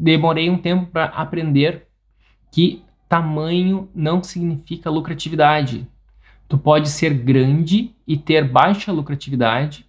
[0.00, 1.86] demorei um tempo para aprender
[2.50, 5.86] que tamanho não significa lucratividade.
[6.48, 9.84] Tu pode ser grande e ter baixa lucratividade,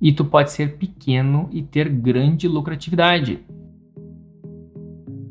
[0.00, 3.40] e tu pode ser pequeno e ter grande lucratividade.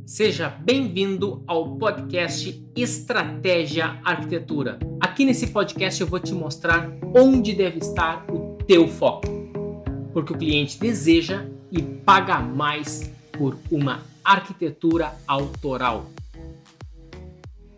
[0.05, 4.77] Seja bem-vindo ao podcast Estratégia Arquitetura.
[4.99, 9.27] Aqui nesse podcast eu vou te mostrar onde deve estar o teu foco,
[10.13, 16.07] porque o cliente deseja e paga mais por uma arquitetura autoral.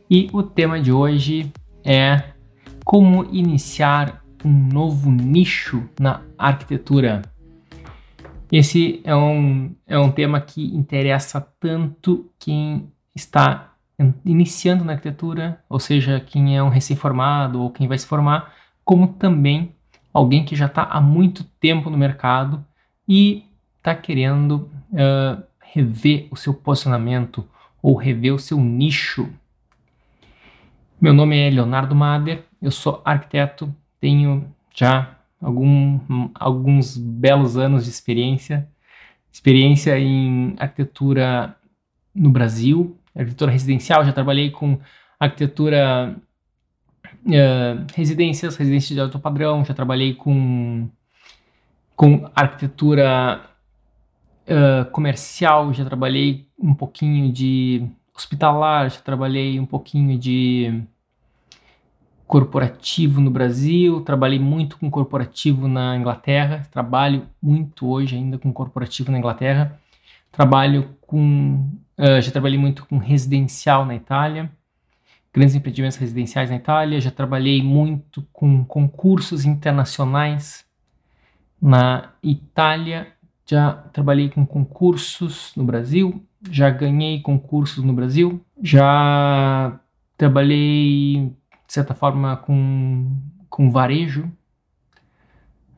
[0.10, 1.54] E o tema de hoje
[1.86, 2.24] é
[2.84, 7.22] como iniciar um novo nicho na arquitetura.
[8.52, 13.76] Esse é um, é um tema que interessa tanto quem está
[14.26, 18.52] iniciando na arquitetura, ou seja, quem é um recém-formado ou quem vai se formar,
[18.84, 19.76] como também
[20.12, 22.66] alguém que já está há muito tempo no mercado
[23.08, 23.46] e
[23.78, 27.48] está querendo uh, rever o seu posicionamento
[27.82, 29.30] ou rever o seu nicho.
[31.00, 37.90] Meu nome é Leonardo Mader, eu sou arquiteto, tenho já algum, alguns belos anos de
[37.90, 38.68] experiência,
[39.32, 41.56] experiência em arquitetura
[42.14, 44.78] no Brasil, arquitetura residencial, já trabalhei com
[45.18, 46.16] arquitetura
[47.26, 50.88] uh, residências, residências de alto padrão, já trabalhei com,
[51.96, 53.51] com arquitetura
[54.52, 60.84] uh, comercial, já trabalhei um pouquinho de hospitalar, já trabalhei um pouquinho de
[62.28, 69.12] corporativo no Brasil, trabalhei muito com corporativo na Inglaterra, trabalho muito hoje ainda com corporativo
[69.12, 69.80] na Inglaterra,
[70.32, 74.52] trabalho com, uh, já trabalhei muito com residencial na Itália,
[75.34, 80.66] grandes empreendimentos residenciais na Itália, já trabalhei muito com concursos internacionais
[81.62, 83.08] na Itália,
[83.46, 89.80] já trabalhei com concursos no Brasil, já ganhei concursos no Brasil, já
[90.18, 91.34] trabalhei
[91.72, 93.18] de certa forma, com,
[93.50, 94.30] com varejo.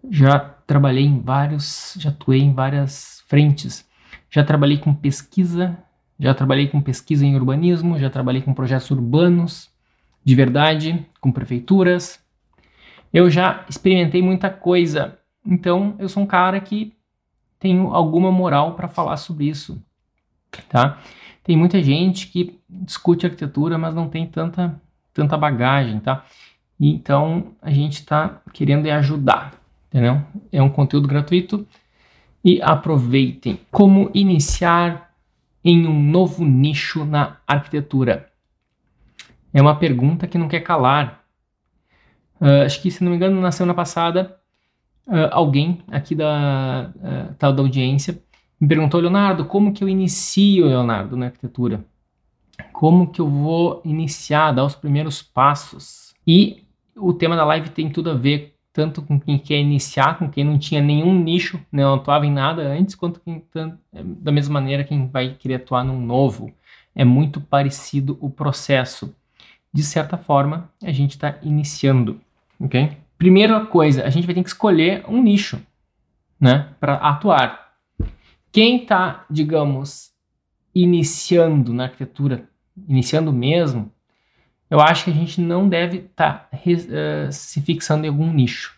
[0.09, 3.87] Já trabalhei em vários, já atuei em várias frentes.
[4.27, 5.77] Já trabalhei com pesquisa,
[6.19, 9.69] já trabalhei com pesquisa em urbanismo, já trabalhei com projetos urbanos
[10.25, 12.19] de verdade, com prefeituras.
[13.13, 16.91] Eu já experimentei muita coisa, então eu sou um cara que
[17.63, 19.81] tenho alguma moral para falar sobre isso,
[20.67, 20.99] tá?
[21.41, 24.81] Tem muita gente que discute arquitetura, mas não tem tanta
[25.13, 26.25] tanta bagagem, tá?
[26.77, 29.53] Então a gente está querendo é ajudar,
[29.87, 30.21] entendeu?
[30.51, 31.65] É um conteúdo gratuito
[32.43, 33.61] e aproveitem.
[33.71, 35.13] Como iniciar
[35.63, 38.29] em um novo nicho na arquitetura?
[39.53, 41.23] É uma pergunta que não quer calar.
[42.41, 44.37] Uh, acho que, se não me engano, na semana passada,
[45.07, 48.21] uh, alguém aqui da uh, tal da audiência
[48.59, 51.83] me perguntou, Leonardo, como que eu inicio, Leonardo, na arquitetura?
[52.71, 56.13] como que eu vou iniciar, dar os primeiros passos.
[56.25, 56.63] E
[56.95, 60.43] o tema da live tem tudo a ver tanto com quem quer iniciar, com quem
[60.43, 63.43] não tinha nenhum nicho, né, não atuava em nada antes, quanto quem,
[63.93, 66.51] da mesma maneira quem vai querer atuar num novo.
[66.95, 69.15] É muito parecido o processo.
[69.71, 72.19] De certa forma, a gente está iniciando,
[72.59, 72.97] ok?
[73.23, 75.57] Primeira coisa, a gente vai ter que escolher um nicho,
[76.37, 77.71] né, para atuar.
[78.51, 80.11] Quem está, digamos,
[80.75, 82.49] iniciando na arquitetura,
[82.85, 83.89] iniciando mesmo,
[84.69, 88.77] eu acho que a gente não deve estar tá, uh, se fixando em algum nicho.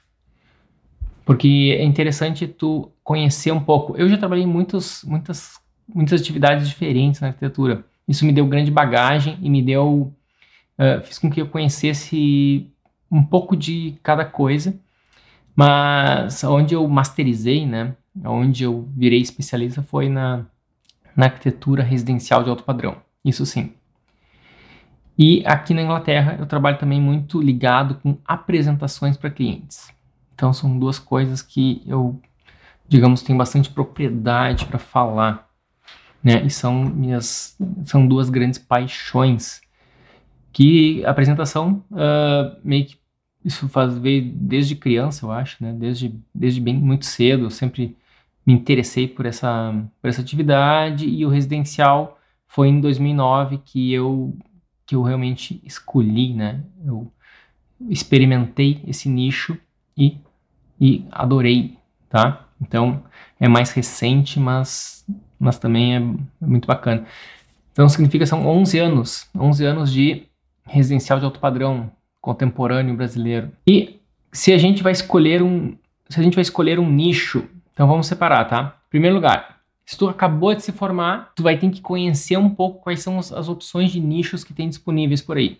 [1.25, 3.97] Porque é interessante tu conhecer um pouco.
[3.97, 5.59] Eu já trabalhei muitos, muitas,
[5.91, 7.83] muitas atividades diferentes na arquitetura.
[8.07, 10.13] Isso me deu grande bagagem e me deu.
[10.77, 12.71] Uh, fez com que eu conhecesse
[13.15, 14.77] um pouco de cada coisa.
[15.55, 17.95] Mas onde eu masterizei, né?
[18.25, 20.45] Onde eu virei especialista foi na,
[21.15, 22.97] na arquitetura residencial de alto padrão.
[23.23, 23.73] Isso sim.
[25.17, 29.89] E aqui na Inglaterra eu trabalho também muito ligado com apresentações para clientes.
[30.33, 32.19] Então são duas coisas que eu,
[32.85, 35.49] digamos, tenho bastante propriedade para falar,
[36.21, 36.43] né?
[36.45, 39.61] E são minhas, são duas grandes paixões.
[40.51, 42.97] Que a apresentação uh, meio que
[43.45, 45.73] isso faz veio desde criança, eu acho, né?
[45.73, 47.95] Desde desde bem muito cedo, eu sempre
[48.45, 54.37] me interessei por essa por essa atividade e o residencial foi em 2009 que eu
[54.85, 56.63] que eu realmente escolhi, né?
[56.85, 57.11] Eu
[57.89, 59.57] experimentei esse nicho
[59.97, 60.17] e,
[60.79, 61.77] e adorei,
[62.09, 62.47] tá?
[62.61, 63.03] Então
[63.39, 65.05] é mais recente, mas,
[65.39, 65.99] mas também é,
[66.45, 67.05] muito bacana.
[67.71, 70.23] Então significa são 11 anos, 11 anos de
[70.63, 71.91] residencial de alto padrão
[72.25, 73.51] contemporâneo brasileiro.
[73.67, 73.99] E
[74.31, 75.77] se a gente vai escolher um,
[76.09, 78.77] se a gente vai escolher um nicho, então vamos separar, tá?
[78.87, 82.49] Em primeiro lugar, Se tu acabou de se formar, tu vai ter que conhecer um
[82.49, 85.59] pouco quais são as opções de nichos que tem disponíveis por aí.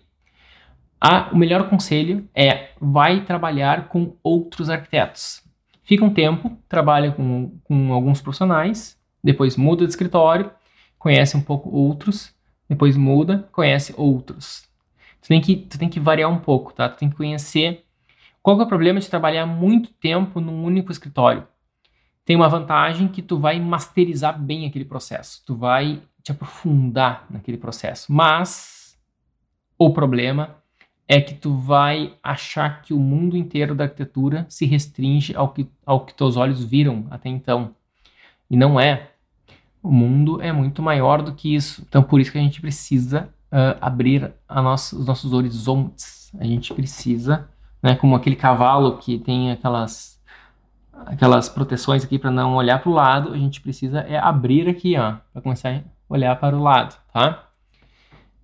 [1.00, 5.44] Ah, o melhor conselho é vai trabalhar com outros arquitetos.
[5.84, 10.50] Fica um tempo, trabalha com, com alguns profissionais, depois muda de escritório,
[10.98, 12.34] conhece um pouco outros,
[12.68, 14.65] depois muda, conhece outros.
[15.26, 16.88] Tu tem que, tu tem que variar um pouco, tá?
[16.88, 17.84] Tu tem que conhecer
[18.42, 21.46] qual é o problema de trabalhar muito tempo num único escritório
[22.26, 27.56] tem uma vantagem que tu vai masterizar bem aquele processo, tu vai te aprofundar naquele
[27.56, 28.12] processo.
[28.12, 28.98] Mas
[29.78, 30.56] o problema
[31.06, 35.70] é que tu vai achar que o mundo inteiro da arquitetura se restringe ao que,
[35.86, 37.76] ao que teus olhos viram até então.
[38.50, 39.12] E não é.
[39.80, 41.84] O mundo é muito maior do que isso.
[41.88, 46.32] Então, por isso que a gente precisa uh, abrir nossa, os nossos horizontes.
[46.38, 47.48] A gente precisa,
[47.82, 50.16] né, como aquele cavalo que tem aquelas
[51.04, 54.96] aquelas proteções aqui para não olhar para o lado, a gente precisa é abrir aqui,
[54.96, 57.48] ó, para começar a olhar para o lado, tá?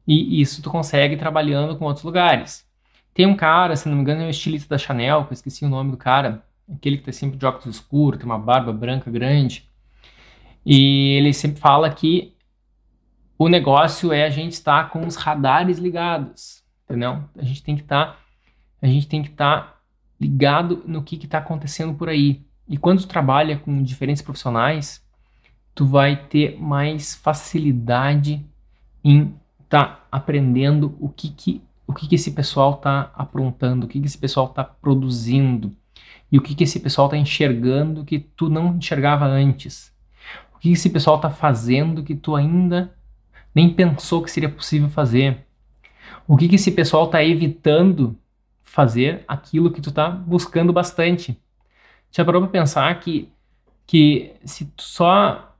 [0.07, 2.67] E isso tu consegue trabalhando com outros lugares.
[3.15, 5.65] Tem um cara, se não me engano, é um estilista da Chanel, que eu esqueci
[5.65, 9.11] o nome do cara, aquele que tá sempre de óculos escuros, tem uma barba branca
[9.11, 9.69] grande.
[10.65, 12.32] E ele sempre fala que
[13.43, 17.25] o negócio é a gente estar com os radares ligados, entendeu?
[17.37, 18.17] A gente tem que estar tá,
[18.81, 19.77] a gente tem que estar tá
[20.21, 22.45] ligado no que está acontecendo por aí.
[22.69, 25.05] E quando tu trabalha com diferentes profissionais,
[25.75, 28.47] tu vai ter mais facilidade
[29.03, 33.89] em estar tá aprendendo o que, que, o que, que esse pessoal está aprontando, o
[33.89, 35.73] que, que esse pessoal está produzindo
[36.31, 39.93] e o que, que esse pessoal está enxergando que tu não enxergava antes.
[40.55, 42.95] O que, que esse pessoal está fazendo que tu ainda
[43.55, 45.47] nem pensou que seria possível fazer.
[46.27, 48.19] O que, que esse pessoal está evitando
[48.73, 51.39] fazer aquilo que tu está buscando bastante.
[52.11, 53.31] Já parou para pensar que,
[53.87, 55.55] que se só,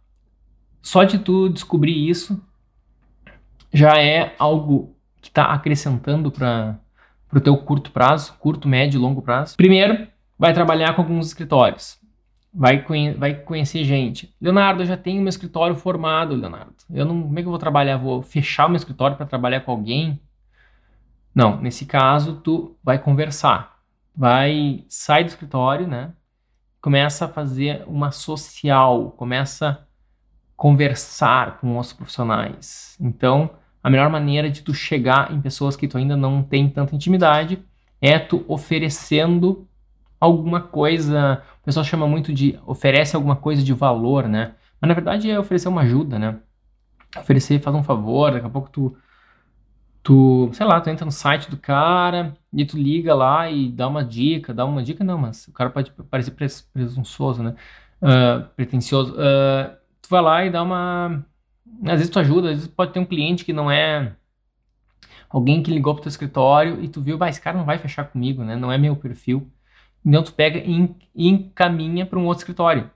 [0.81, 2.43] só de tu descobrir isso
[3.71, 6.81] já é algo que está acrescentando para
[7.31, 9.59] o teu curto prazo, curto, médio e longo prazo?
[9.59, 10.09] Primeiro,
[10.39, 11.99] vai trabalhar com alguns escritórios.
[12.55, 12.85] Vai,
[13.17, 14.35] vai conhecer gente.
[14.41, 16.75] Leonardo, eu já tenho meu escritório formado, Leonardo.
[16.91, 17.97] Eu não, como é que eu vou trabalhar?
[17.97, 20.21] Vou fechar o meu escritório para trabalhar com alguém?
[21.35, 23.79] Não, nesse caso tu vai conversar,
[24.15, 26.13] vai sair do escritório, né?
[26.81, 29.79] Começa a fazer uma social, começa a
[30.55, 33.51] conversar com os pessoas Então,
[33.83, 37.63] a melhor maneira de tu chegar em pessoas que tu ainda não tem tanta intimidade
[38.01, 39.67] é tu oferecendo
[40.23, 41.43] alguma coisa.
[41.61, 44.55] O pessoal chama muito de oferece alguma coisa de valor, né?
[44.81, 46.39] Mas na verdade é oferecer uma ajuda, né?
[47.19, 48.97] Oferecer, faz um favor, daqui a pouco tu
[50.03, 53.87] tu, sei lá, tu entra no site do cara e tu liga lá e dá
[53.89, 56.33] uma dica, dá uma dica não, mas o cara pode parecer
[56.73, 57.55] presunçoso, né?
[58.01, 59.15] Uh, pretencioso.
[59.15, 61.25] Uh, tu vai lá e dá uma...
[61.85, 64.15] Às vezes tu ajuda, às vezes pode ter um cliente que não é
[65.31, 68.05] alguém que ligou pro teu escritório e tu viu, vai, esse cara não vai fechar
[68.05, 68.57] comigo, né?
[68.57, 69.51] Não é meu perfil.
[70.05, 72.91] Então tu pega e encaminha para um outro escritório.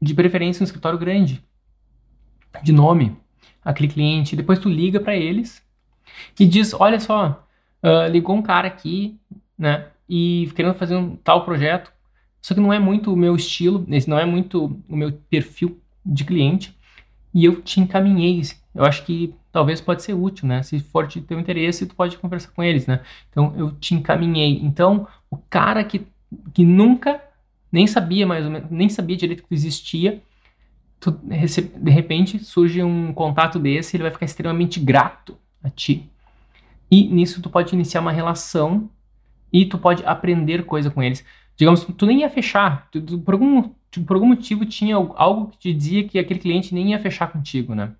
[0.00, 1.42] De preferência um escritório grande.
[2.62, 3.16] De nome.
[3.64, 4.36] Aquele cliente.
[4.36, 5.62] Depois tu liga para eles
[6.38, 7.46] e diz: Olha só,
[7.82, 9.18] uh, ligou um cara aqui,
[9.58, 9.88] né?
[10.08, 11.92] E querendo fazer um tal projeto,
[12.42, 15.80] só que não é muito o meu estilo, esse não é muito o meu perfil
[16.04, 16.76] de cliente,
[17.32, 18.42] e eu te encaminhei.
[18.74, 20.62] Eu acho que talvez pode ser útil, né?
[20.62, 23.00] Se for de teu interesse, tu pode conversar com eles, né?
[23.30, 24.60] Então eu te encaminhei.
[24.62, 26.06] Então o cara que,
[26.52, 27.22] que nunca
[27.70, 30.22] nem sabia mais ou menos, nem sabia direito que existia,
[31.76, 36.08] de repente surge um contato desse, ele vai ficar extremamente grato a ti.
[36.90, 38.88] E nisso tu pode iniciar uma relação
[39.52, 41.24] e tu pode aprender coisa com eles.
[41.56, 43.70] Digamos, tu nem ia fechar, tu, tu, por, algum,
[44.06, 47.74] por algum motivo tinha algo que te dizia que aquele cliente nem ia fechar contigo,
[47.74, 47.92] né?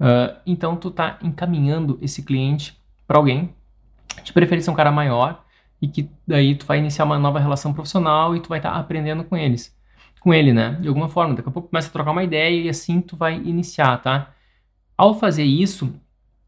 [0.00, 3.54] Uh, então tu tá encaminhando esse cliente para alguém,
[4.22, 5.41] de preferência um cara maior,
[5.82, 8.78] e que daí tu vai iniciar uma nova relação profissional e tu vai estar tá
[8.78, 9.76] aprendendo com eles,
[10.20, 10.78] com ele, né?
[10.80, 13.34] De alguma forma, daqui a pouco começa a trocar uma ideia e assim tu vai
[13.34, 14.32] iniciar, tá?
[14.96, 15.92] Ao fazer isso,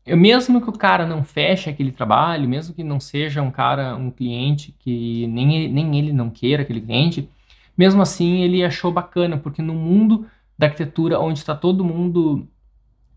[0.06, 4.08] mesmo que o cara não feche aquele trabalho, mesmo que não seja um cara, um
[4.08, 7.28] cliente que nem ele, nem ele não queira aquele cliente,
[7.76, 10.26] mesmo assim ele achou bacana, porque no mundo
[10.56, 12.46] da arquitetura, onde está todo mundo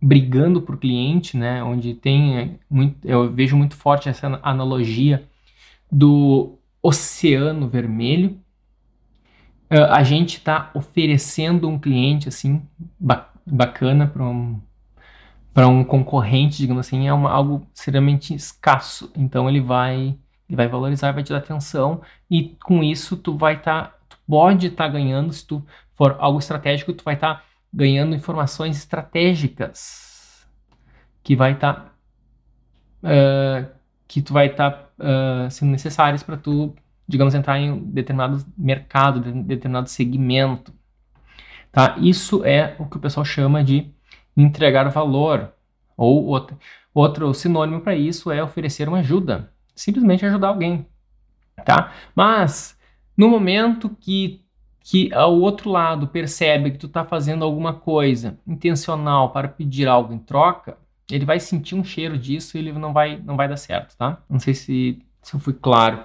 [0.02, 5.28] brigando por cliente, né, onde tem é, muito, eu vejo muito forte essa analogia
[5.92, 8.40] do oceano vermelho,
[9.70, 12.62] a gente está oferecendo um cliente assim
[13.46, 14.62] bacana para um,
[15.54, 19.12] para um concorrente, digamos assim, é uma, algo extremamente escasso.
[19.16, 20.18] Então ele vai
[20.48, 24.68] ele vai valorizar, vai te dar atenção e com isso tu vai estar, tá, pode
[24.68, 30.48] estar tá ganhando se tu for algo estratégico, tu vai estar tá ganhando informações estratégicas
[31.22, 31.92] que vai estar tá,
[33.04, 33.70] uh,
[34.08, 36.76] que tu vai estar tá, uh, sendo necessárias para tu,
[37.08, 40.74] digamos, entrar em determinado mercado, de determinado segmento.
[41.72, 41.96] Tá?
[42.00, 43.92] Isso é o que o pessoal chama de
[44.36, 45.54] entregar valor.
[45.96, 46.58] Ou outro,
[46.94, 49.52] outro sinônimo para isso é oferecer uma ajuda.
[49.76, 50.86] Simplesmente ajudar alguém.
[51.66, 51.92] Tá?
[52.16, 52.78] Mas,
[53.16, 54.44] no momento que,
[54.80, 60.14] que o outro lado percebe que tu está fazendo alguma coisa intencional para pedir algo
[60.14, 60.78] em troca,
[61.12, 64.22] ele vai sentir um cheiro disso e ele não vai, não vai dar certo, tá?
[64.30, 66.04] Não sei se, se eu fui claro.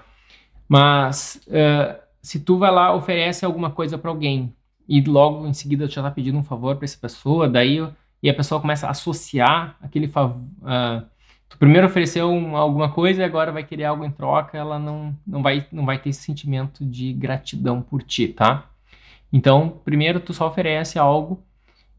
[0.68, 4.54] Mas uh, se tu vai lá, oferece alguma coisa para alguém
[4.88, 7.86] e logo em seguida tu já tá pedindo um favor para essa pessoa, daí
[8.22, 10.40] e a pessoa começa a associar aquele favor.
[10.60, 11.04] Uh,
[11.48, 15.16] tu primeiro ofereceu um, alguma coisa e agora vai querer algo em troca, ela não,
[15.26, 18.70] não, vai, não vai ter esse sentimento de gratidão por ti, tá?
[19.32, 21.42] Então, primeiro tu só oferece algo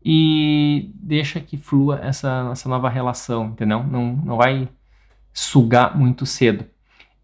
[0.03, 3.83] e deixa que flua essa, essa nova relação, entendeu?
[3.83, 4.67] Não, não vai
[5.31, 6.65] sugar muito cedo.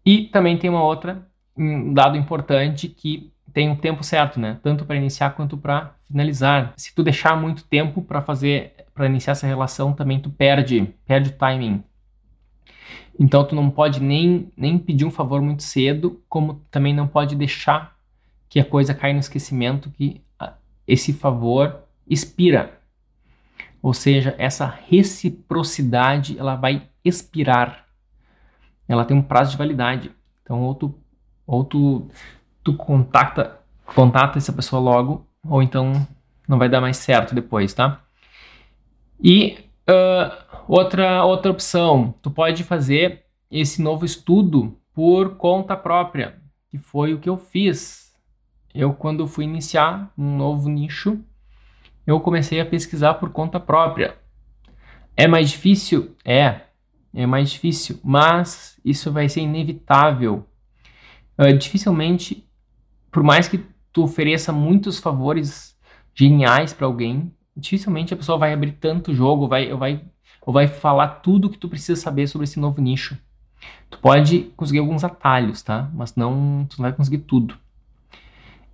[0.04, 4.58] E também tem uma outra, um dado importante que tem um tempo certo, né?
[4.62, 6.72] Tanto para iniciar quanto para finalizar.
[6.76, 11.30] Se tu deixar muito tempo para fazer, para iniciar essa relação, também tu perde, perde
[11.30, 11.84] o timing.
[13.18, 17.36] Então tu não pode nem, nem pedir um favor muito cedo, como também não pode
[17.36, 17.94] deixar
[18.48, 20.22] que a coisa caia no esquecimento que
[20.86, 22.78] esse favor expira.
[23.82, 27.86] Ou seja, essa reciprocidade ela vai expirar.
[28.86, 30.10] Ela tem um prazo de validade.
[30.42, 30.94] Então, ou tu,
[31.46, 32.08] ou tu,
[32.62, 35.92] tu contacta, contata essa pessoa logo, ou então
[36.46, 38.00] não vai dar mais certo depois, tá?
[39.22, 46.38] E uh, outra, outra opção, tu pode fazer esse novo estudo por conta própria,
[46.68, 48.12] que foi o que eu fiz.
[48.74, 51.18] Eu, quando fui iniciar um novo nicho,
[52.10, 54.16] eu comecei a pesquisar por conta própria.
[55.16, 56.16] É mais difícil?
[56.24, 56.62] É,
[57.14, 60.46] é mais difícil, mas isso vai ser inevitável.
[61.38, 62.46] Uh, dificilmente,
[63.10, 65.76] por mais que tu ofereça muitos favores
[66.14, 70.04] geniais para alguém, dificilmente a pessoa vai abrir tanto jogo, vai, vai,
[70.42, 73.16] ou vai falar tudo que tu precisa saber sobre esse novo nicho.
[73.88, 75.90] Tu pode conseguir alguns atalhos, tá?
[75.94, 77.56] Mas não, tu não vai conseguir tudo.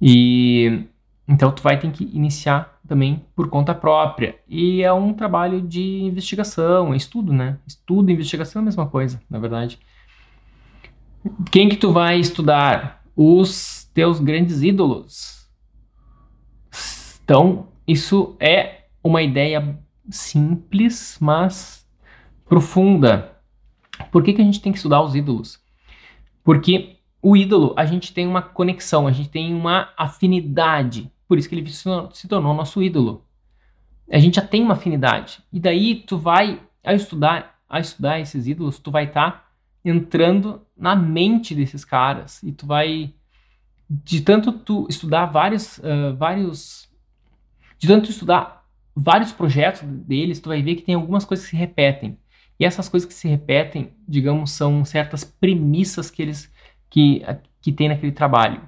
[0.00, 0.85] E
[1.28, 4.38] então tu vai ter que iniciar também por conta própria.
[4.49, 7.59] E é um trabalho de investigação, é estudo, né?
[7.66, 9.78] Estudo e investigação é a mesma coisa, na verdade.
[11.50, 13.02] Quem que tu vai estudar?
[13.16, 15.49] Os teus grandes ídolos.
[17.25, 19.78] Então, isso é uma ideia
[20.09, 21.88] simples, mas
[22.49, 23.33] profunda.
[24.12, 25.59] Por que, que a gente tem que estudar os ídolos?
[26.45, 31.49] Porque o ídolo, a gente tem uma conexão, a gente tem uma afinidade por isso
[31.49, 33.25] que ele se tornou nosso ídolo.
[34.11, 35.42] A gente já tem uma afinidade.
[35.52, 39.45] E daí tu vai, ao estudar, ao estudar esses ídolos, tu vai estar tá
[39.85, 42.42] entrando na mente desses caras.
[42.42, 43.12] E tu vai,
[43.88, 46.88] de tanto tu estudar vários, uh, vários,
[47.78, 48.64] de tanto estudar
[48.95, 52.18] vários projetos deles, tu vai ver que tem algumas coisas que se repetem.
[52.59, 56.50] E essas coisas que se repetem, digamos, são certas premissas que eles
[56.88, 57.23] que,
[57.61, 58.62] que tem naquele trabalho.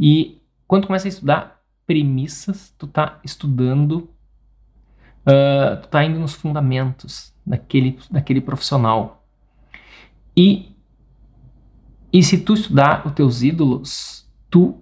[0.00, 1.55] E quando tu começa a estudar,
[1.86, 4.10] premissas, tu tá estudando,
[5.26, 9.24] uh, tu tá indo nos fundamentos daquele, daquele profissional.
[10.36, 10.74] E,
[12.12, 14.80] e se tu estudar os teus ídolos, tu,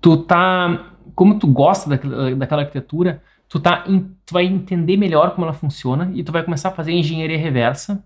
[0.00, 5.46] tu tá, como tu gosta daquela, daquela arquitetura, tu, tá, tu vai entender melhor como
[5.46, 8.04] ela funciona e tu vai começar a fazer engenharia reversa,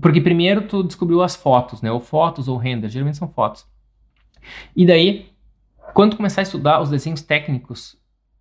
[0.00, 1.90] porque primeiro tu descobriu as fotos, né?
[1.90, 3.64] Ou fotos ou render, geralmente são fotos.
[4.76, 5.33] E daí
[5.94, 7.96] quando começar a estudar os desenhos técnicos,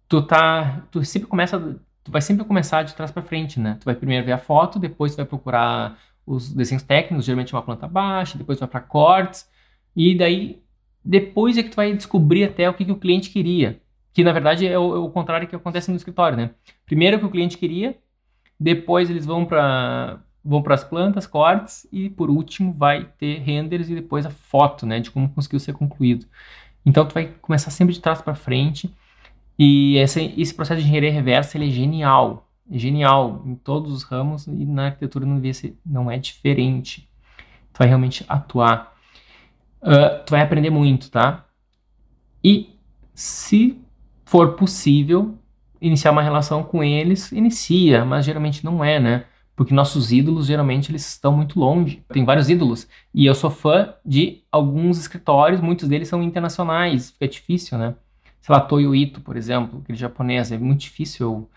[0.09, 1.59] tu tá, tu sempre começa,
[2.03, 3.77] tu vai sempre começar de trás para frente, né?
[3.79, 7.61] Tu vai primeiro ver a foto, depois tu vai procurar os desenhos técnicos, geralmente uma
[7.61, 9.47] planta baixa, depois tu vai para cortes,
[9.95, 10.63] e daí
[11.05, 13.79] depois é que tu vai descobrir até o que, que o cliente queria.
[14.13, 16.51] Que na verdade é o, é o contrário que acontece no escritório, né?
[16.85, 17.97] Primeiro o que o cliente queria,
[18.59, 23.89] depois eles vão para vão para as plantas, cortes e por último vai ter renders
[23.89, 26.25] e depois a foto, né, de como conseguiu ser concluído.
[26.85, 28.93] Então tu vai começar sempre de trás para frente
[29.57, 34.03] e esse, esse processo de engenharia reversa ele é genial, é genial em todos os
[34.03, 37.07] ramos e na arquitetura não, ser, não é diferente.
[37.71, 38.95] Tu vai realmente atuar,
[39.81, 41.45] uh, tu vai aprender muito, tá?
[42.43, 42.75] E
[43.13, 43.79] se
[44.25, 45.37] for possível
[45.79, 49.25] iniciar uma relação com eles, inicia, mas geralmente não é, né?
[49.55, 52.03] Porque nossos ídolos geralmente eles estão muito longe.
[52.09, 57.27] Tem vários ídolos e eu sou fã de alguns escritórios, muitos deles são internacionais, fica
[57.27, 57.95] difícil, né?
[58.43, 61.49] sei lá, Toyo Ito, por exemplo, aquele japonês, é muito difícil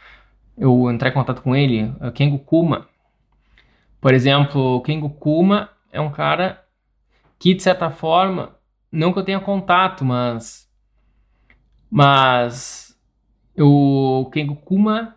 [0.56, 1.92] eu, eu entrar em contato com ele.
[2.14, 2.86] Kengo Kuma,
[4.00, 6.64] por exemplo, Kengo Kuma é um cara
[7.40, 8.54] que, de certa forma,
[8.90, 10.70] não que eu tenha contato, mas.
[11.90, 12.96] Mas.
[13.58, 15.16] O Kengo Kuma,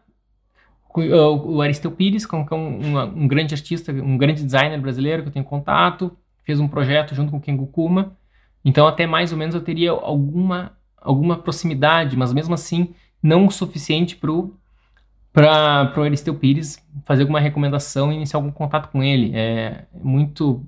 [0.96, 5.34] o Aristeu Pires, que é um, um, grande artista, um grande designer brasileiro que eu
[5.34, 8.17] tenho contato, fez um projeto junto com o Kengo Kuma.
[8.65, 13.51] Então, até mais ou menos eu teria alguma, alguma proximidade, mas mesmo assim, não o
[13.51, 19.31] suficiente para o Aristeu Pires fazer alguma recomendação e iniciar algum contato com ele.
[19.36, 20.65] É muito.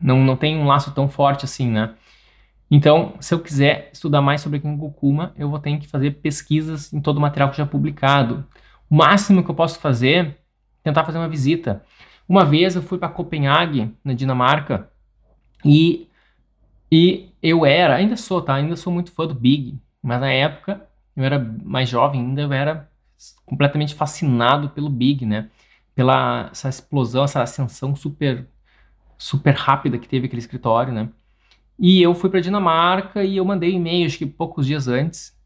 [0.00, 1.94] Não, não tem um laço tão forte assim, né?
[2.70, 7.00] Então, se eu quiser estudar mais sobre Kuma, eu vou ter que fazer pesquisas em
[7.00, 8.44] todo o material que já é publicado.
[8.90, 10.34] O máximo que eu posso fazer é
[10.82, 11.84] tentar fazer uma visita.
[12.28, 14.90] Uma vez eu fui para Copenhague, na Dinamarca,
[15.64, 16.08] e,
[16.90, 18.54] e eu era, ainda sou, tá?
[18.54, 22.52] Ainda sou muito fã do Big, mas na época eu era mais jovem, ainda eu
[22.52, 22.90] era
[23.44, 25.48] completamente fascinado pelo Big, né?
[25.94, 28.46] Pela essa explosão, essa ascensão super
[29.18, 31.08] super rápida que teve aquele escritório, né?
[31.78, 35.36] E eu fui para Dinamarca e eu mandei um e-mail, acho que poucos dias antes,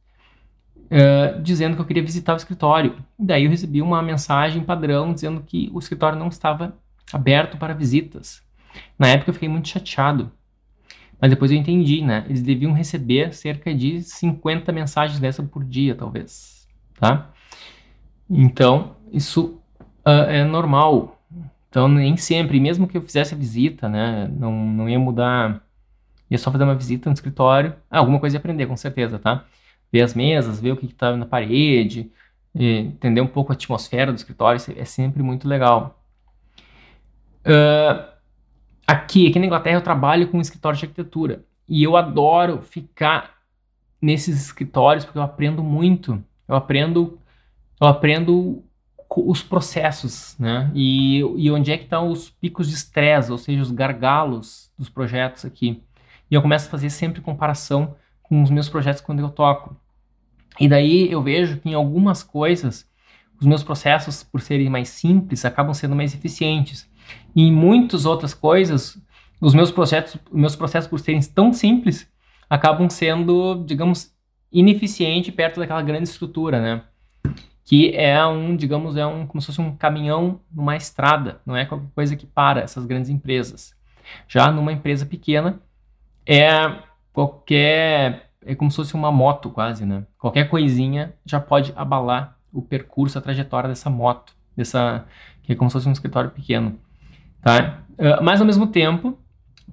[0.87, 2.97] uh, dizendo que eu queria visitar o escritório.
[3.19, 6.77] Daí eu recebi uma mensagem padrão dizendo que o escritório não estava
[7.13, 8.43] aberto para visitas.
[8.99, 10.31] Na época eu fiquei muito chateado.
[11.21, 12.25] Mas depois eu entendi, né?
[12.27, 16.67] Eles deviam receber cerca de 50 mensagens dessa por dia, talvez.
[16.99, 17.31] Tá?
[18.29, 19.61] Então, isso
[20.07, 21.23] uh, é normal.
[21.71, 24.29] Então, nem sempre, mesmo que eu fizesse a visita, né?
[24.39, 25.65] Não, não ia mudar
[26.31, 27.75] Ia só fazer uma visita no escritório.
[27.91, 29.45] Ah, alguma coisa ia aprender, com certeza, tá?
[29.95, 32.11] Ver as mesas, ver o que está na parede,
[32.53, 36.03] entender um pouco a atmosfera do escritório, é sempre muito legal.
[37.47, 38.05] Uh,
[38.85, 41.45] aqui, aqui na Inglaterra, eu trabalho com um escritório de arquitetura.
[41.69, 43.37] E eu adoro ficar
[44.03, 46.21] nesses escritórios porque eu aprendo muito.
[46.49, 47.17] Eu aprendo,
[47.81, 48.65] eu aprendo
[49.09, 50.73] os processos, né?
[50.75, 54.89] E, e onde é que estão os picos de estresse, ou seja, os gargalos dos
[54.89, 55.85] projetos aqui.
[56.29, 59.77] E eu começo a fazer sempre comparação com os meus projetos quando eu toco.
[60.59, 62.89] E daí eu vejo que em algumas coisas
[63.41, 66.89] os meus processos, por serem mais simples, acabam sendo mais eficientes.
[67.35, 68.97] E em muitas outras coisas,
[69.41, 72.09] os meus projetos, os meus processos por serem tão simples,
[72.49, 74.13] acabam sendo, digamos,
[74.53, 76.83] ineficiente perto daquela grande estrutura, né?
[77.65, 81.65] Que é um, digamos, é um como se fosse um caminhão numa estrada, não é
[81.65, 83.75] qualquer coisa que para essas grandes empresas.
[84.29, 85.61] Já numa empresa pequena,
[86.27, 86.51] é
[87.13, 88.31] qualquer.
[88.47, 90.05] É como se fosse uma moto, quase, né?
[90.19, 95.05] Qualquer coisinha já pode abalar o percurso, a trajetória dessa moto, dessa.
[95.43, 96.79] que é como se fosse um escritório pequeno.
[97.43, 97.81] Tá?
[97.99, 99.19] Uh, mas ao mesmo tempo,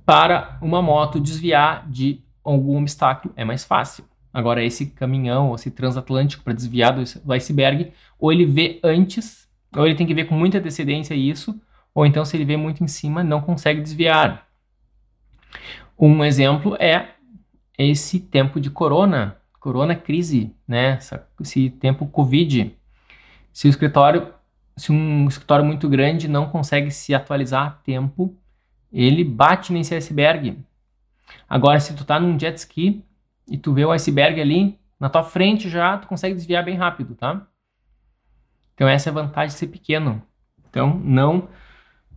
[0.05, 4.03] para uma moto desviar de algum obstáculo é mais fácil.
[4.33, 9.85] Agora, esse caminhão, ou esse transatlântico para desviar do iceberg, ou ele vê antes, ou
[9.85, 11.59] ele tem que ver com muita antecedência isso,
[11.93, 14.47] ou então, se ele vê muito em cima, não consegue desviar.
[15.99, 17.09] Um exemplo é
[17.77, 20.99] esse tempo de corona, corona crise, né?
[21.39, 22.75] Esse tempo Covid.
[23.53, 24.33] Se o escritório,
[24.75, 28.35] se um escritório muito grande não consegue se atualizar a tempo,
[28.91, 30.57] ele bate nesse iceberg.
[31.47, 33.03] Agora, se tu tá num jet ski
[33.49, 37.15] e tu vê o iceberg ali na tua frente já, tu consegue desviar bem rápido,
[37.15, 37.47] tá?
[38.73, 40.21] Então essa é a vantagem de ser pequeno.
[40.69, 41.49] Então não,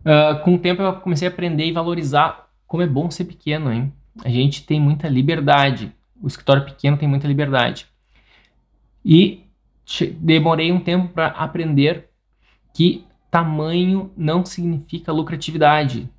[0.03, 3.71] uh, com o tempo eu comecei a aprender e valorizar como é bom ser pequeno,
[3.71, 3.93] hein?
[4.23, 5.93] A gente tem muita liberdade.
[6.21, 7.87] O escritório pequeno tem muita liberdade.
[9.03, 9.43] E
[10.19, 12.09] demorei um tempo para aprender
[12.73, 16.09] que tamanho não significa lucratividade.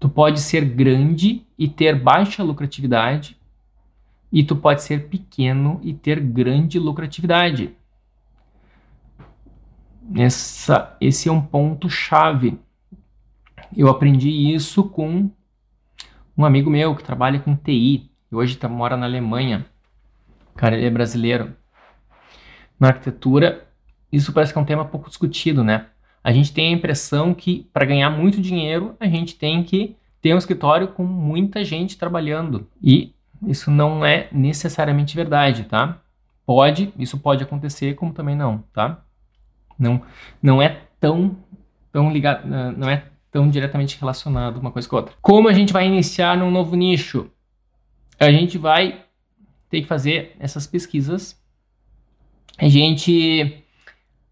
[0.00, 3.38] Tu pode ser grande e ter baixa lucratividade,
[4.32, 7.74] e tu pode ser pequeno e ter grande lucratividade.
[10.16, 12.58] Essa, esse é um ponto chave.
[13.76, 15.30] Eu aprendi isso com
[16.36, 19.66] um amigo meu que trabalha com TI, e hoje tá, mora na Alemanha,
[20.56, 21.54] cara, ele é brasileiro.
[22.78, 23.66] Na arquitetura,
[24.10, 25.86] isso parece que é um tema pouco discutido, né?
[26.22, 30.34] A gente tem a impressão que para ganhar muito dinheiro, a gente tem que ter
[30.34, 32.66] um escritório com muita gente trabalhando.
[32.82, 33.14] E
[33.46, 36.00] isso não é necessariamente verdade, tá?
[36.46, 39.02] Pode, isso pode acontecer, como também não, tá?
[39.78, 40.02] Não,
[40.42, 41.36] não é tão,
[41.92, 45.14] tão ligado, não é tão diretamente relacionado uma coisa com a outra.
[45.20, 47.28] Como a gente vai iniciar num novo nicho?
[48.16, 49.06] A gente vai
[49.68, 51.36] ter que fazer essas pesquisas.
[52.56, 53.64] A gente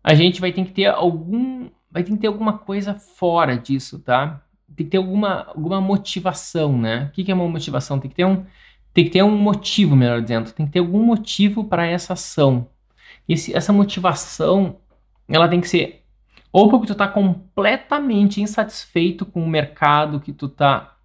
[0.04, 3.98] a gente vai ter que ter algum vai ter que ter alguma coisa fora disso,
[3.98, 4.40] tá?
[4.76, 7.06] Tem que ter alguma alguma motivação, né?
[7.06, 7.98] O que, que é uma motivação?
[7.98, 8.46] Tem que ter um
[8.94, 12.68] tem que ter um motivo, melhor dizendo, tem que ter algum motivo para essa ação.
[13.28, 14.76] Esse, essa motivação,
[15.26, 16.01] ela tem que ser
[16.52, 20.96] ou porque tu está completamente insatisfeito com o mercado que tu está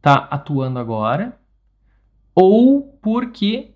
[0.00, 1.38] tá atuando agora,
[2.34, 3.72] ou porque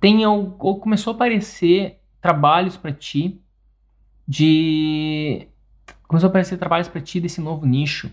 [0.00, 3.40] tem ou começou a aparecer trabalhos para ti
[4.26, 5.48] de
[6.06, 8.10] começou a aparecer trabalhos para ti desse novo nicho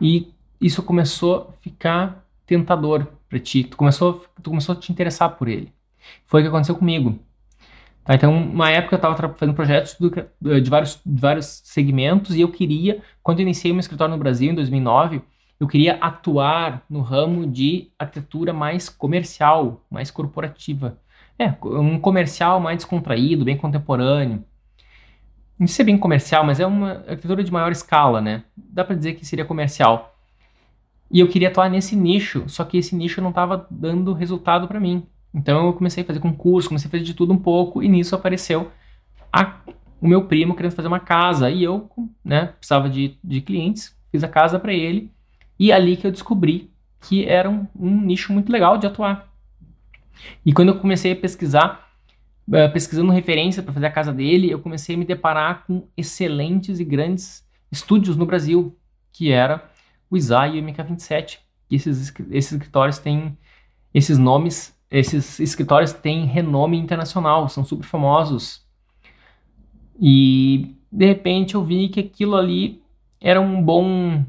[0.00, 3.64] e isso começou a ficar tentador para ti.
[3.64, 5.72] Tu começou, tu começou a te interessar por ele.
[6.24, 7.18] Foi o que aconteceu comigo.
[8.04, 9.96] Tá, então, uma época eu estava fazendo projetos
[10.40, 14.50] de vários, de vários segmentos e eu queria, quando eu iniciei meu escritório no Brasil
[14.50, 15.22] em 2009,
[15.60, 20.98] eu queria atuar no ramo de arquitetura mais comercial, mais corporativa.
[21.38, 24.44] É, um comercial mais descontraído, bem contemporâneo.
[25.56, 28.42] Não sei se é bem comercial, mas é uma arquitetura de maior escala, né?
[28.56, 30.16] Dá para dizer que seria comercial.
[31.08, 34.80] E eu queria atuar nesse nicho, só que esse nicho não estava dando resultado para
[34.80, 35.06] mim.
[35.34, 38.14] Então eu comecei a fazer concurso, comecei a fazer de tudo um pouco, e nisso
[38.14, 38.70] apareceu
[39.32, 39.60] a,
[40.00, 41.50] o meu primo querendo fazer uma casa.
[41.50, 41.90] E eu,
[42.24, 45.10] né, precisava de, de clientes, fiz a casa para ele,
[45.58, 49.32] e ali que eu descobri que era um, um nicho muito legal de atuar.
[50.44, 51.90] E quando eu comecei a pesquisar,
[52.48, 56.78] uh, pesquisando referência para fazer a casa dele, eu comecei a me deparar com excelentes
[56.78, 58.76] e grandes estúdios no Brasil,
[59.12, 59.68] que era
[60.10, 61.38] o ISA e o MK27.
[61.70, 63.36] Esses, esses escritórios têm
[63.94, 68.62] esses nomes esses escritórios têm renome internacional, são super famosos.
[69.98, 72.82] E de repente eu vi que aquilo ali
[73.18, 74.22] era um bom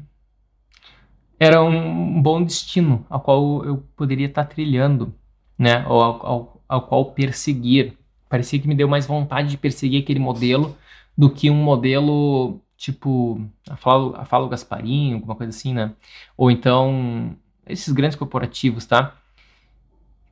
[1.38, 5.14] era um bom destino ao qual eu poderia estar trilhando,
[5.58, 5.86] né?
[5.86, 7.98] Ou ao, ao, ao qual perseguir.
[8.28, 10.76] Parecia que me deu mais vontade de perseguir aquele modelo
[11.16, 15.92] do que um modelo tipo a Falo, a Falo Gasparinho, alguma coisa assim, né?
[16.36, 19.14] Ou então esses grandes corporativos, tá?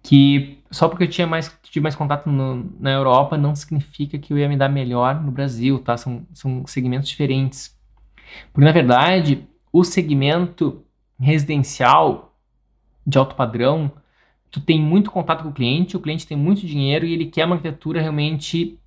[0.02, 4.32] Que só porque eu tinha mais, tive mais contato no, na Europa não significa que
[4.32, 5.96] eu ia me dar melhor no Brasil, tá?
[5.96, 7.76] São, são segmentos diferentes.
[8.52, 10.84] Porque, na verdade, o segmento
[11.20, 12.34] residencial
[13.06, 13.92] de alto padrão,
[14.50, 17.44] tu tem muito contato com o cliente, o cliente tem muito dinheiro e ele quer
[17.44, 18.78] uma arquitetura realmente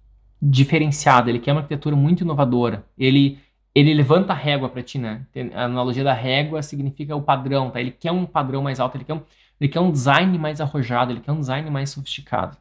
[0.41, 2.85] diferenciada, ele quer uma arquitetura muito inovadora.
[2.97, 3.39] Ele
[3.73, 5.25] ele levanta a régua para ti, né?
[5.53, 7.81] A analogia da régua significa o padrão, tá?
[7.81, 9.21] Ele quer um padrão mais alto, ele quer um,
[9.59, 12.57] ele quer um design mais arrojado, ele quer um design mais sofisticado.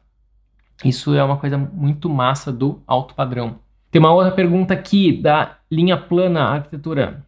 [0.83, 3.59] Isso é uma coisa muito massa do alto padrão.
[3.91, 7.25] Tem uma outra pergunta aqui da linha plana arquitetura.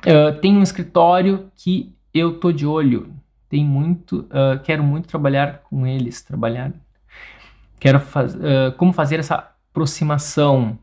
[0.00, 3.14] Uh, tem um escritório que eu tô de olho.
[3.48, 6.72] Tem muito, uh, quero muito trabalhar com eles, trabalhar.
[7.78, 10.78] Quero fazer, uh, como fazer essa aproximação.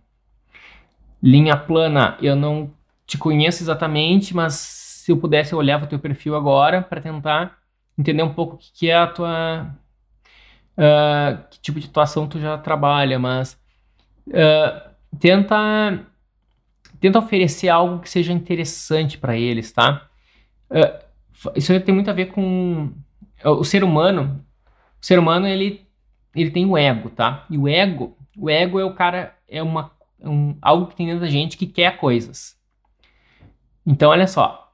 [1.21, 2.71] Linha plana, eu não
[3.05, 7.57] te conheço exatamente, mas se eu pudesse eu olhava o teu perfil agora para tentar
[7.97, 9.75] entender um pouco o que, é a tua.
[10.77, 13.59] Uh, que tipo de atuação tu já trabalha, mas
[14.27, 16.05] uh, tenta
[16.99, 20.07] tenta oferecer algo que seja interessante para eles, tá?
[20.69, 21.07] Uh,
[21.55, 22.91] isso tem muito a ver com
[23.43, 24.43] o ser humano.
[25.01, 25.87] O ser humano ele
[26.35, 27.45] ele tem o ego, tá?
[27.49, 31.21] E o ego, o ego é o cara é uma um, algo que tem dentro
[31.21, 32.55] da gente que quer coisas.
[33.85, 34.73] Então olha só,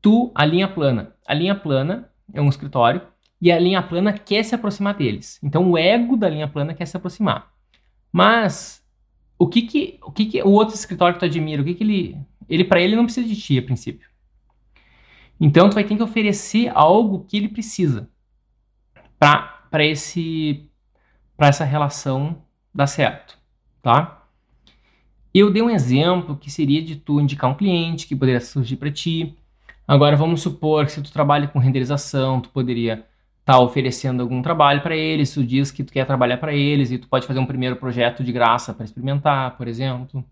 [0.00, 3.02] tu a linha plana, a linha plana é um escritório,
[3.40, 5.38] e a linha plana quer se aproximar deles.
[5.42, 7.52] Então o ego da linha plana quer se aproximar.
[8.10, 8.82] Mas
[9.38, 11.84] o que que o que que o outro escritório que tu admira, o que que
[11.84, 14.08] ele ele para ele não precisa de ti a princípio.
[15.38, 18.08] Então tu vai ter que oferecer algo que ele precisa
[19.18, 20.70] para para esse
[21.36, 22.42] para essa relação
[22.74, 23.38] dar certo,
[23.82, 24.26] tá?
[25.34, 28.90] Eu dei um exemplo que seria de tu indicar um cliente que poderia surgir para
[28.90, 29.36] ti,
[29.86, 32.94] Agora vamos supor que se tu trabalha com renderização, tu poderia
[33.40, 36.90] estar tá oferecendo algum trabalho para eles, tu diz que tu quer trabalhar para eles
[36.90, 40.24] e tu pode fazer um primeiro projeto de graça para experimentar, por exemplo.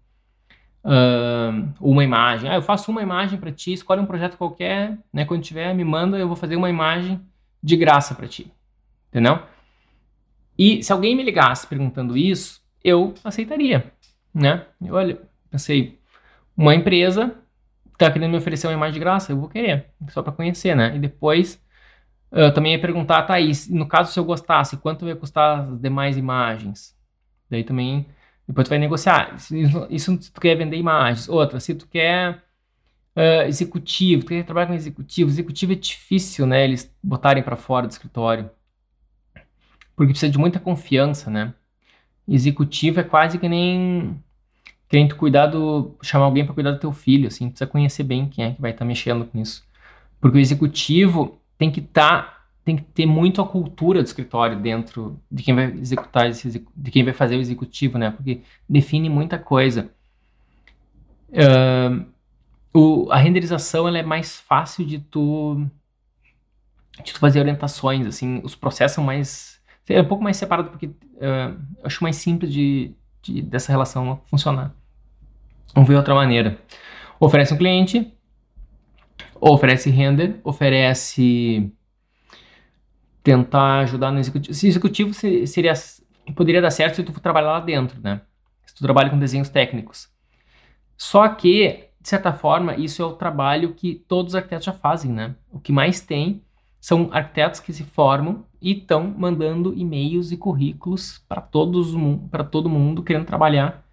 [0.85, 2.51] Uh, uma imagem.
[2.51, 5.25] Ah, eu faço uma imagem para ti, escolhe um projeto qualquer, né?
[5.25, 7.21] Quando tiver, me manda, eu vou fazer uma imagem
[7.63, 8.53] de graça para ti.
[9.09, 9.39] Entendeu?
[10.59, 13.93] E se alguém me ligasse perguntando isso, eu aceitaria,
[14.35, 14.67] né?
[14.91, 15.19] Olha,
[15.51, 15.99] pensei,
[16.57, 17.35] uma empresa
[18.07, 20.95] tá querendo me oferecer uma imagem de graça, eu vou querer, só para conhecer, né?
[20.97, 21.63] E depois
[22.33, 26.17] eu também ia perguntar, aí, no caso se eu gostasse, quanto ia custar as demais
[26.17, 26.97] imagens?
[27.49, 28.07] Daí também,
[28.47, 31.29] depois tu vai negociar, isso, isso tu quer vender imagens.
[31.29, 32.43] Outra, se tu quer
[33.17, 37.87] uh, executivo, tu quer trabalhar com executivo, executivo é difícil, né, eles botarem para fora
[37.87, 38.51] do escritório.
[39.95, 41.55] Porque precisa de muita confiança, né?
[42.27, 44.21] Executivo é quase que nem
[44.95, 48.45] querendo cuidar do, chamar alguém para cuidar do teu filho, assim, precisa conhecer bem quem
[48.45, 49.65] é que vai estar tá mexendo com isso.
[50.21, 54.59] Porque o executivo tem que estar tá tem que ter muito a cultura do escritório
[54.59, 58.11] dentro de quem vai executar esse, de quem vai fazer o executivo, né?
[58.11, 59.91] Porque define muita coisa.
[61.29, 62.07] Uh,
[62.73, 65.67] o, a renderização ela é mais fácil de tu,
[67.05, 70.87] de tu fazer orientações, assim, os processos são mais é um pouco mais separado porque
[70.87, 74.75] uh, acho mais simples de, de, dessa relação funcionar.
[75.73, 76.59] Vamos ver outra maneira.
[77.21, 78.13] Oferece um cliente,
[79.41, 81.73] oferece render, oferece
[83.23, 84.55] tentar ajudar no executivo.
[84.55, 85.73] Se executivo seria,
[86.35, 88.21] poderia dar certo se tu for trabalhar lá dentro, né?
[88.67, 90.09] Se tu trabalha com desenhos técnicos.
[90.97, 95.11] Só que, de certa forma, isso é o trabalho que todos os arquitetos já fazem,
[95.13, 95.35] né?
[95.51, 96.43] O que mais tem
[96.81, 103.25] são arquitetos que se formam e estão mandando e-mails e currículos para todo mundo querendo
[103.25, 103.84] trabalhar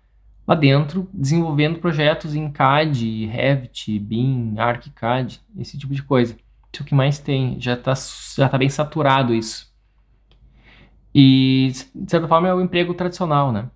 [0.51, 6.33] lá dentro, desenvolvendo projetos em CAD, Revit, BIM, ArchiCAD, esse tipo de coisa.
[6.33, 7.93] Isso é o que mais tem, já está
[8.35, 9.71] já tá bem saturado isso.
[11.15, 13.69] E, de certa forma, é o emprego tradicional, né?